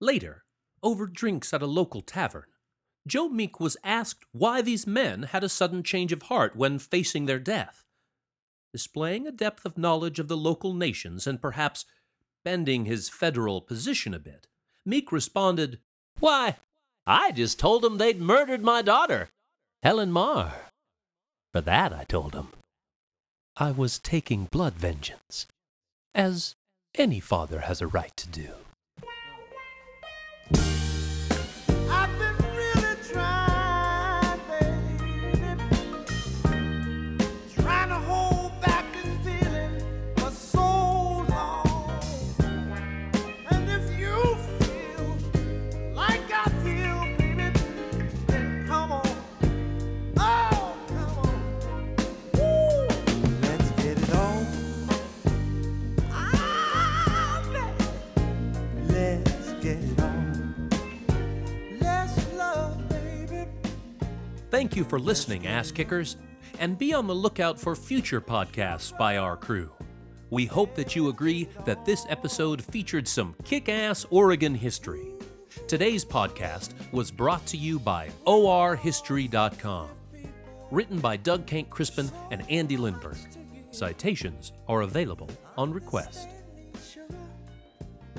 Later, 0.00 0.44
over 0.82 1.06
drinks 1.06 1.52
at 1.54 1.62
a 1.62 1.66
local 1.66 2.02
tavern, 2.02 2.46
Joe 3.06 3.28
Meek 3.28 3.60
was 3.60 3.76
asked 3.84 4.24
why 4.32 4.62
these 4.62 4.86
men 4.86 5.24
had 5.24 5.44
a 5.44 5.48
sudden 5.48 5.82
change 5.82 6.12
of 6.12 6.22
heart 6.22 6.56
when 6.56 6.78
facing 6.78 7.26
their 7.26 7.38
death. 7.38 7.84
Displaying 8.72 9.26
a 9.26 9.32
depth 9.32 9.64
of 9.64 9.78
knowledge 9.78 10.18
of 10.18 10.28
the 10.28 10.36
local 10.36 10.74
nations 10.74 11.26
and 11.26 11.40
perhaps 11.40 11.84
bending 12.44 12.86
his 12.86 13.08
federal 13.08 13.60
position 13.60 14.14
a 14.14 14.18
bit, 14.18 14.46
Meek 14.84 15.12
responded, 15.12 15.80
Why, 16.18 16.56
I 17.06 17.32
just 17.32 17.58
told 17.58 17.82
told 17.82 17.92
'em 17.92 17.98
they'd 17.98 18.20
murdered 18.20 18.62
my 18.62 18.82
daughter, 18.82 19.30
Helen 19.82 20.10
Mar. 20.10 20.70
For 21.52 21.60
that, 21.60 21.92
I 21.92 22.04
told 22.04 22.32
told 22.32 22.36
'em. 22.36 22.63
I 23.56 23.70
was 23.70 24.00
taking 24.00 24.46
blood 24.46 24.74
vengeance, 24.74 25.46
as 26.12 26.56
any 26.96 27.20
father 27.20 27.60
has 27.60 27.80
a 27.80 27.86
right 27.86 28.16
to 28.16 28.28
do. 28.28 28.50
Thank 64.74 64.86
you 64.86 64.90
for 64.90 64.98
listening, 64.98 65.46
ass 65.46 65.70
kickers, 65.70 66.16
and 66.58 66.76
be 66.76 66.92
on 66.92 67.06
the 67.06 67.14
lookout 67.14 67.60
for 67.60 67.76
future 67.76 68.20
podcasts 68.20 68.98
by 68.98 69.18
our 69.18 69.36
crew. 69.36 69.70
We 70.30 70.46
hope 70.46 70.74
that 70.74 70.96
you 70.96 71.10
agree 71.10 71.48
that 71.64 71.84
this 71.84 72.04
episode 72.08 72.60
featured 72.60 73.06
some 73.06 73.36
kick 73.44 73.68
ass 73.68 74.04
Oregon 74.10 74.52
history. 74.52 75.12
Today's 75.68 76.04
podcast 76.04 76.72
was 76.90 77.12
brought 77.12 77.46
to 77.46 77.56
you 77.56 77.78
by 77.78 78.10
orhistory.com. 78.26 79.90
Written 80.72 80.98
by 80.98 81.18
Doug 81.18 81.46
Kenck 81.46 81.70
Crispin 81.70 82.10
and 82.32 82.44
Andy 82.50 82.76
Lindberg. 82.76 83.18
Citations 83.70 84.54
are 84.66 84.80
available 84.80 85.30
on 85.56 85.72
request. 85.72 86.30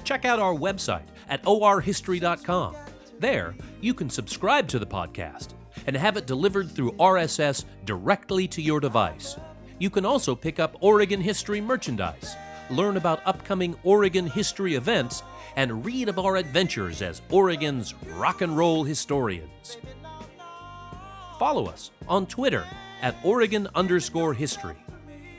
Check 0.05 0.23
out 0.23 0.39
our 0.39 0.55
website 0.55 1.07
at 1.27 1.43
orhistory.com. 1.43 2.77
There, 3.19 3.55
you 3.81 3.93
can 3.93 4.09
subscribe 4.09 4.69
to 4.69 4.79
the 4.79 4.87
podcast 4.87 5.49
and 5.87 5.95
have 5.95 6.17
it 6.17 6.27
delivered 6.27 6.69
through 6.71 6.91
RSS 6.93 7.65
directly 7.85 8.47
to 8.49 8.61
your 8.61 8.79
device. 8.79 9.37
You 9.79 9.89
can 9.89 10.05
also 10.05 10.35
pick 10.35 10.59
up 10.59 10.77
Oregon 10.79 11.21
history 11.21 11.61
merchandise, 11.61 12.35
learn 12.69 12.97
about 12.97 13.21
upcoming 13.25 13.75
Oregon 13.83 14.27
history 14.27 14.75
events, 14.75 15.23
and 15.55 15.85
read 15.85 16.09
of 16.09 16.19
our 16.19 16.37
adventures 16.37 17.01
as 17.01 17.21
Oregon's 17.29 17.93
rock 18.15 18.41
and 18.41 18.57
roll 18.57 18.83
historians. 18.83 19.77
Follow 21.37 21.65
us 21.67 21.91
on 22.07 22.25
Twitter 22.25 22.65
at 23.01 23.15
Oregon 23.23 23.67
underscore 23.75 24.33
history. 24.33 24.77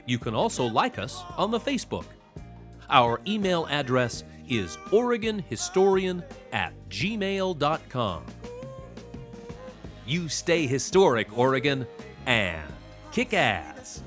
You 0.06 0.18
can 0.18 0.34
also 0.34 0.64
like 0.64 0.98
us 0.98 1.22
on 1.36 1.50
the 1.50 1.58
Facebook. 1.58 2.04
Our 2.88 3.20
email 3.26 3.66
address 3.70 4.24
is 4.48 4.76
OregonHistorian 4.90 6.22
at 6.52 6.72
gmail.com. 6.88 8.24
You 10.06 10.28
stay 10.28 10.66
historic, 10.68 11.36
Oregon, 11.36 11.84
and 12.26 12.72
kick 13.10 13.34
ass. 13.34 14.02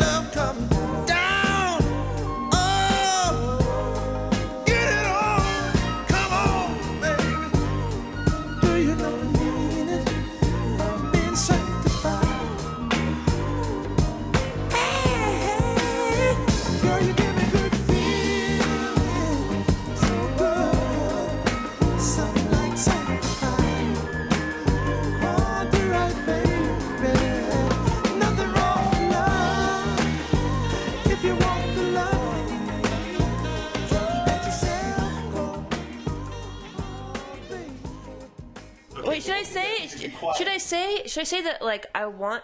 Love 0.00 0.32
come 0.32 0.79
Should 41.24 41.36
I 41.36 41.40
say 41.40 41.42
that 41.44 41.62
like 41.62 41.86
I 41.94 42.06
want 42.06 42.42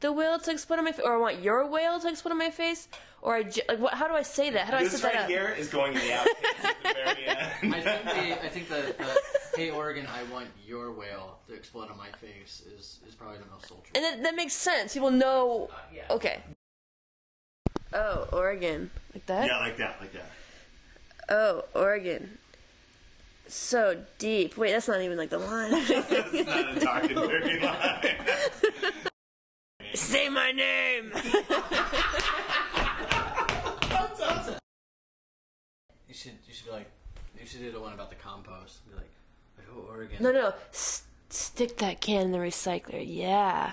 the 0.00 0.10
whale 0.12 0.38
to 0.38 0.50
explode 0.50 0.78
on 0.78 0.84
my 0.84 0.92
face, 0.92 1.04
or 1.04 1.14
I 1.14 1.18
want 1.18 1.40
your 1.42 1.66
whale 1.66 2.00
to 2.00 2.08
explode 2.08 2.32
on 2.32 2.38
my 2.38 2.50
face, 2.50 2.88
or 3.20 3.36
I 3.36 3.42
j- 3.44 3.62
like 3.68 3.78
what? 3.78 3.94
How 3.94 4.08
do 4.08 4.14
I 4.14 4.22
say 4.22 4.50
that? 4.50 4.64
How 4.66 4.72
do 4.72 4.76
I 4.78 4.84
This 4.84 4.92
set 5.00 5.02
that 5.02 5.14
right 5.14 5.22
up? 5.24 5.28
here 5.28 5.54
is 5.58 5.68
going 5.68 5.92
in 5.94 6.00
the 6.00 6.06
outtakes 6.06 6.64
at 6.64 6.76
the 6.82 6.94
very 6.94 7.26
end. 7.26 7.74
I 7.74 7.80
think 7.80 8.04
the 8.04 8.44
I 8.44 8.48
think 8.48 8.68
the, 8.68 8.94
the 8.98 9.20
Hey 9.56 9.70
Oregon, 9.70 10.06
I 10.06 10.22
want 10.32 10.48
your 10.66 10.92
whale 10.92 11.38
to 11.46 11.54
explode 11.54 11.90
on 11.90 11.98
my 11.98 12.08
face 12.20 12.62
is 12.76 13.00
is 13.06 13.14
probably 13.14 13.38
the 13.38 13.46
most 13.52 13.68
sultry. 13.68 13.90
And 13.94 14.02
that, 14.04 14.22
that 14.22 14.34
makes 14.34 14.54
sense. 14.54 14.94
People 14.94 15.10
know. 15.10 15.68
Uh, 16.10 16.14
okay. 16.14 16.42
Oh, 17.92 18.26
Oregon, 18.32 18.90
like 19.14 19.26
that. 19.26 19.46
yeah, 19.46 19.58
like 19.58 19.76
that, 19.76 20.00
like 20.00 20.12
that. 20.14 20.30
Oh, 21.28 21.64
Oregon. 21.74 22.38
So 23.54 24.02
deep. 24.16 24.56
Wait, 24.56 24.72
that's 24.72 24.88
not 24.88 25.02
even 25.02 25.18
like 25.18 25.28
the 25.28 25.38
line. 25.38 25.72
It's 25.74 26.46
not 26.46 26.76
a 26.76 26.80
talking 26.80 27.16
dirty 27.16 27.60
line. 27.60 28.16
Say 29.94 30.30
my 30.30 30.52
name. 30.52 31.12
You 36.08 36.14
should 36.14 36.32
you 36.46 36.52
should 36.54 36.66
be 36.66 36.72
like 36.72 36.90
you 37.40 37.46
should 37.46 37.60
do 37.60 37.72
the 37.72 37.80
one 37.80 37.92
about 37.94 38.10
the 38.10 38.16
compost. 38.16 38.86
Be 38.88 38.94
like, 38.96 39.10
oh 39.74 39.86
Oregon. 39.90 40.16
No, 40.20 40.30
no. 40.30 40.52
S- 40.70 41.04
Stick 41.30 41.78
that 41.78 42.00
can 42.02 42.26
in 42.26 42.32
the 42.32 42.38
recycler. 42.38 43.02
Yeah. 43.06 43.72